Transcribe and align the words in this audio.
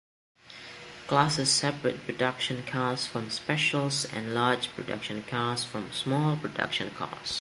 Classes 1.05 1.51
separate 1.51 2.03
production 2.07 2.63
cars 2.63 3.05
from 3.05 3.29
specials 3.29 4.03
and 4.05 4.33
large 4.33 4.69
production 4.69 5.21
cars 5.21 5.63
from 5.63 5.91
small 5.91 6.35
production 6.37 6.89
cars. 6.89 7.29